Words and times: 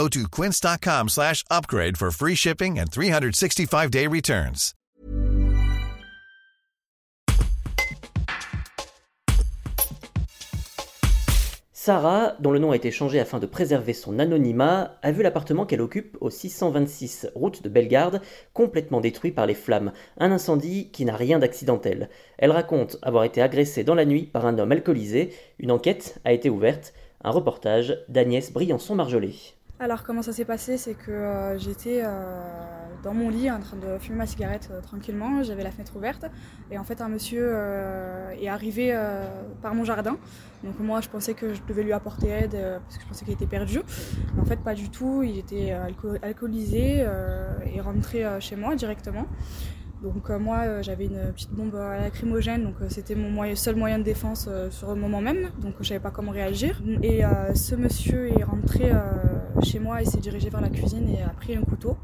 Go 0.00 0.08
to 0.08 0.28
quince.com 0.30 1.08
slash 1.10 1.44
upgrade 1.50 1.98
for 1.98 2.10
free 2.10 2.34
shipping 2.34 2.78
and 2.78 2.86
365-day 2.86 4.06
returns. 4.06 4.72
Sarah, 11.74 12.36
dont 12.40 12.50
le 12.50 12.58
nom 12.58 12.70
a 12.70 12.76
été 12.76 12.90
changé 12.90 13.20
afin 13.20 13.38
de 13.38 13.44
préserver 13.44 13.92
son 13.92 14.18
anonymat, 14.18 14.98
a 15.02 15.12
vu 15.12 15.22
l'appartement 15.22 15.66
qu'elle 15.66 15.82
occupe 15.82 16.16
au 16.22 16.30
626 16.30 17.28
route 17.34 17.62
de 17.62 17.68
Bellegarde 17.68 18.22
complètement 18.54 19.02
détruit 19.02 19.32
par 19.32 19.44
les 19.44 19.54
flammes, 19.54 19.92
un 20.16 20.32
incendie 20.32 20.90
qui 20.92 21.04
n'a 21.04 21.16
rien 21.16 21.38
d'accidentel. 21.38 22.08
Elle 22.38 22.52
raconte 22.52 22.96
avoir 23.02 23.24
été 23.24 23.42
agressée 23.42 23.84
dans 23.84 23.94
la 23.94 24.06
nuit 24.06 24.22
par 24.22 24.46
un 24.46 24.58
homme 24.58 24.72
alcoolisé, 24.72 25.34
une 25.58 25.72
enquête 25.72 26.18
a 26.24 26.32
été 26.32 26.48
ouverte, 26.48 26.94
un 27.22 27.32
reportage 27.32 27.98
d'Agnès 28.08 28.50
Briançon-Marjolais. 28.50 29.59
Alors 29.82 30.02
comment 30.02 30.20
ça 30.20 30.34
s'est 30.34 30.44
passé? 30.44 30.76
C'est 30.76 30.92
que 30.92 31.10
euh, 31.10 31.58
j'étais 31.58 32.02
euh, 32.04 32.42
dans 33.02 33.14
mon 33.14 33.30
lit 33.30 33.50
en 33.50 33.60
train 33.60 33.78
de 33.78 33.98
fumer 33.98 34.18
ma 34.18 34.26
cigarette 34.26 34.68
euh, 34.70 34.82
tranquillement, 34.82 35.42
j'avais 35.42 35.64
la 35.64 35.70
fenêtre 35.70 35.96
ouverte 35.96 36.26
et 36.70 36.76
en 36.76 36.84
fait 36.84 37.00
un 37.00 37.08
monsieur 37.08 37.54
est 38.38 38.48
arrivé 38.48 38.94
par 39.62 39.74
mon 39.74 39.84
jardin. 39.84 40.18
Donc 40.62 40.78
moi 40.80 41.00
je 41.00 41.08
pensais 41.08 41.32
que 41.32 41.54
je 41.54 41.62
devais 41.66 41.82
lui 41.82 41.94
apporter 41.94 42.28
aide 42.28 42.58
parce 42.84 42.98
que 42.98 43.04
je 43.04 43.08
pensais 43.08 43.24
qu'il 43.24 43.32
était 43.32 43.46
perdu. 43.46 43.80
Mais 44.34 44.42
en 44.42 44.44
fait 44.44 44.60
pas 44.60 44.74
du 44.74 44.90
tout, 44.90 45.22
il 45.22 45.38
était 45.38 45.74
alcoolisé 46.22 47.06
et 47.72 47.80
rentré 47.80 48.26
chez 48.40 48.56
moi 48.56 48.76
directement. 48.76 49.24
Donc 50.02 50.28
moi 50.30 50.82
j'avais 50.82 51.06
une 51.06 51.32
petite 51.32 51.52
bombe 51.52 51.74
lacrymogène, 51.74 52.64
donc 52.64 52.76
c'était 52.88 53.14
mon 53.14 53.54
seul 53.56 53.76
moyen 53.76 53.98
de 53.98 54.04
défense 54.04 54.48
sur 54.70 54.94
le 54.94 55.00
moment 55.00 55.22
même, 55.22 55.50
donc 55.58 55.74
je 55.80 55.88
savais 55.88 56.00
pas 56.00 56.10
comment 56.10 56.32
réagir. 56.32 56.82
Et 57.02 57.22
ce 57.54 57.74
monsieur 57.74 58.28
est 58.28 58.44
rentré 58.44 58.92
chez 59.62 59.78
moi, 59.78 60.02
il 60.02 60.08
s'est 60.08 60.20
dirigé 60.20 60.50
vers 60.50 60.60
la 60.60 60.68
cuisine 60.68 61.08
et 61.08 61.22
a 61.22 61.28
pris 61.30 61.56
un 61.56 61.62
couteau. 61.62 61.96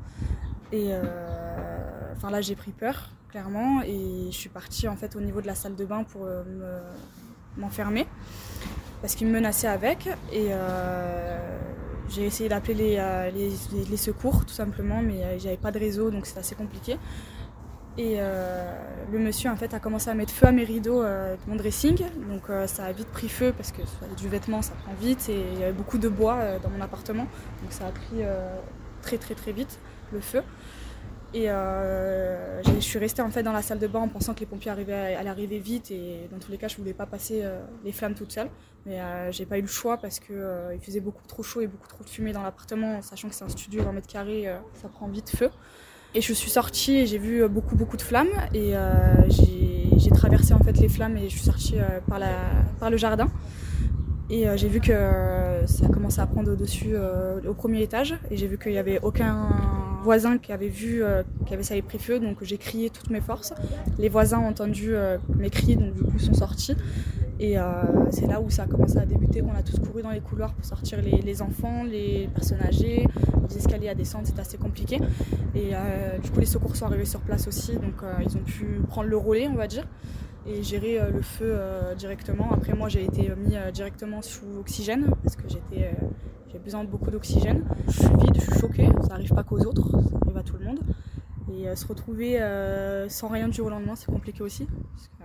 Et 0.72 0.88
euh, 0.90 2.12
enfin 2.14 2.30
là, 2.30 2.40
j'ai 2.40 2.56
pris 2.56 2.72
peur, 2.72 3.10
clairement, 3.28 3.82
et 3.82 4.28
je 4.30 4.36
suis 4.36 4.48
partie 4.48 4.88
en 4.88 4.96
fait 4.96 5.16
au 5.16 5.20
niveau 5.20 5.40
de 5.40 5.46
la 5.46 5.54
salle 5.54 5.76
de 5.76 5.84
bain 5.84 6.04
pour 6.04 6.22
euh, 6.24 6.42
m'enfermer 7.56 8.06
parce 9.00 9.14
qu'il 9.14 9.26
me 9.26 9.32
menaçait 9.32 9.68
avec. 9.68 10.06
Et 10.32 10.48
euh, 10.50 11.38
j'ai 12.08 12.24
essayé 12.24 12.48
d'appeler 12.48 12.98
les, 13.34 13.50
les, 13.88 13.96
secours 13.96 14.44
tout 14.44 14.54
simplement, 14.54 15.02
mais 15.02 15.38
j'avais 15.38 15.56
pas 15.56 15.72
de 15.72 15.78
réseau, 15.78 16.10
donc 16.10 16.26
c'était 16.26 16.40
assez 16.40 16.54
compliqué. 16.54 16.98
Et 17.98 18.18
le 18.18 19.18
monsieur 19.18 19.50
en 19.50 19.56
fait 19.56 19.72
a 19.72 19.80
commencé 19.80 20.10
à 20.10 20.14
mettre 20.14 20.32
feu 20.32 20.46
à 20.46 20.52
mes 20.52 20.64
rideaux 20.64 21.02
de 21.02 21.36
mon 21.48 21.56
dressing. 21.56 21.96
Donc 22.28 22.42
ça 22.66 22.84
a 22.84 22.92
vite 22.92 23.08
pris 23.08 23.28
feu 23.28 23.54
parce 23.56 23.72
que 23.72 23.80
du 24.18 24.28
vêtement 24.28 24.60
ça 24.60 24.74
prend 24.84 24.92
vite 24.94 25.28
et 25.28 25.40
il 25.54 25.60
y 25.60 25.62
avait 25.62 25.72
beaucoup 25.72 25.96
de 25.96 26.08
bois 26.08 26.58
dans 26.62 26.68
mon 26.68 26.80
appartement. 26.82 27.26
Donc 27.62 27.72
ça 27.72 27.86
a 27.86 27.90
pris 27.92 28.22
très 29.00 29.16
très 29.16 29.34
très 29.34 29.52
vite 29.52 29.78
le 30.12 30.20
feu. 30.20 30.42
Et 31.34 31.50
euh, 31.50 32.62
je 32.62 32.80
suis 32.80 32.98
restée 32.98 33.22
dans 33.42 33.52
la 33.52 33.62
salle 33.62 33.78
de 33.78 33.86
bain 33.86 34.00
en 34.00 34.08
pensant 34.08 34.32
que 34.32 34.40
les 34.40 34.46
pompiers 34.46 34.70
allaient 34.70 35.28
arriver 35.28 35.58
vite 35.58 35.90
et 35.90 36.28
dans 36.30 36.38
tous 36.38 36.50
les 36.50 36.56
cas 36.56 36.68
je 36.68 36.76
voulais 36.76 36.94
pas 36.94 37.04
passer 37.04 37.42
euh, 37.42 37.60
les 37.84 37.92
flammes 37.92 38.14
toute 38.14 38.32
seule. 38.32 38.48
Mais 38.86 39.00
euh, 39.00 39.32
j'ai 39.32 39.44
pas 39.44 39.58
eu 39.58 39.62
le 39.62 39.66
choix 39.66 39.96
parce 39.96 40.20
que 40.20 40.72
il 40.72 40.80
faisait 40.80 41.00
beaucoup 41.00 41.26
trop 41.26 41.42
chaud 41.42 41.60
et 41.60 41.66
beaucoup 41.66 41.88
trop 41.88 42.04
de 42.04 42.08
fumée 42.08 42.32
dans 42.32 42.42
l'appartement, 42.42 43.02
sachant 43.02 43.28
que 43.28 43.34
c'est 43.34 43.44
un 43.44 43.48
studio 43.48 43.82
20 43.82 43.92
mètres 43.92 44.06
carrés, 44.06 44.48
ça 44.80 44.88
prend 44.88 45.08
vite 45.08 45.28
feu. 45.28 45.50
Et 46.14 46.20
je 46.20 46.32
suis 46.32 46.50
sortie 46.50 46.96
et 46.96 47.06
j'ai 47.06 47.18
vu 47.18 47.46
beaucoup 47.48 47.76
beaucoup 47.76 47.96
de 47.96 48.02
flammes 48.02 48.28
et 48.54 48.72
j'ai 49.28 50.10
traversé 50.10 50.54
en 50.54 50.60
fait 50.60 50.78
les 50.78 50.88
flammes 50.88 51.16
et 51.18 51.28
je 51.28 51.34
suis 51.34 51.44
sortie 51.44 51.74
par, 52.08 52.18
la, 52.18 52.30
par 52.80 52.90
le 52.90 52.96
jardin. 52.96 53.28
Et 54.30 54.46
j'ai 54.56 54.68
vu 54.68 54.80
que 54.80 54.92
ça 55.66 55.88
commençait 55.88 56.22
à 56.22 56.26
prendre 56.26 56.50
au-dessus 56.50 56.94
au 57.46 57.52
premier 57.52 57.82
étage 57.82 58.14
et 58.30 58.36
j'ai 58.38 58.46
vu 58.46 58.56
qu'il 58.56 58.72
n'y 58.72 58.78
avait 58.78 58.98
aucun 59.02 59.50
voisin 60.06 60.38
qui 60.38 60.52
avait 60.52 60.68
vu 60.68 61.02
euh, 61.02 61.24
qu'il 61.44 61.54
avait 61.54 61.64
ça 61.64 61.74
avait 61.74 61.82
pris 61.82 61.98
feu, 61.98 62.20
donc 62.20 62.36
j'ai 62.42 62.58
crié 62.58 62.90
toutes 62.90 63.10
mes 63.10 63.20
forces. 63.20 63.52
Les 63.98 64.08
voisins 64.08 64.38
ont 64.38 64.46
entendu 64.46 64.94
euh, 64.94 65.18
mes 65.36 65.50
cris, 65.50 65.76
donc 65.76 65.94
du 65.94 66.02
coup 66.02 66.18
sont 66.18 66.32
sortis. 66.32 66.76
Et 67.38 67.58
euh, 67.58 67.62
c'est 68.10 68.26
là 68.26 68.40
où 68.40 68.48
ça 68.48 68.62
a 68.62 68.66
commencé 68.66 68.98
à 68.98 69.04
débuter, 69.04 69.40
qu'on 69.40 69.54
a 69.54 69.62
tous 69.62 69.78
couru 69.78 70.02
dans 70.02 70.10
les 70.10 70.20
couloirs 70.20 70.54
pour 70.54 70.64
sortir 70.64 71.00
les, 71.02 71.42
enfants, 71.42 71.84
les 71.84 72.28
personnes 72.34 72.60
âgées, 72.62 73.06
les 73.48 73.58
escaliers 73.58 73.90
à 73.90 73.94
descendre, 73.94 74.26
c'était 74.26 74.40
assez 74.40 74.56
compliqué. 74.56 74.98
Et 75.54 75.72
du 76.22 76.30
coup 76.30 76.40
les 76.40 76.46
secours 76.46 76.74
sont 76.76 76.86
arrivés 76.86 77.04
sur 77.04 77.20
place 77.20 77.46
aussi, 77.46 77.74
donc 77.74 78.02
ils 78.24 78.36
ont 78.36 78.42
pu 78.42 78.80
prendre 78.88 79.08
le 79.08 79.16
relais, 79.16 79.48
on 79.48 79.54
va 79.54 79.66
dire 79.66 79.86
et 80.48 80.62
gérer 80.62 80.98
le 81.12 81.20
feu 81.22 81.58
directement. 81.98 82.52
Après 82.52 82.72
moi 82.72 82.88
j'ai 82.88 83.04
été 83.04 83.30
mis 83.36 83.56
directement 83.72 84.22
sous 84.22 84.46
oxygène 84.58 85.10
parce 85.22 85.36
que 85.36 85.48
j'étais 85.48 85.90
j'ai 86.56 86.58
besoin 86.58 86.84
de 86.84 86.88
beaucoup 86.88 87.10
d'oxygène. 87.10 87.64
Je 87.86 87.92
suis 87.92 88.16
vide, 88.18 88.34
je 88.34 88.40
suis 88.40 88.60
choquée, 88.60 88.88
ça 89.02 89.08
n'arrive 89.08 89.34
pas 89.34 89.42
qu'aux 89.42 89.60
autres, 89.60 89.90
ça 89.90 90.18
arrive 90.22 90.36
à 90.38 90.42
tout 90.42 90.56
le 90.58 90.64
monde. 90.64 90.78
Et 91.52 91.68
euh, 91.68 91.76
se 91.76 91.86
retrouver 91.86 92.40
euh, 92.40 93.08
sans 93.08 93.28
rien 93.28 93.48
du 93.48 93.56
jour 93.56 93.66
au 93.66 93.70
lendemain, 93.70 93.94
c'est 93.94 94.10
compliqué 94.10 94.42
aussi. 94.42 94.66
Euh, 95.20 95.24